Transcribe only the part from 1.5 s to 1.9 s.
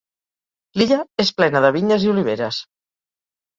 de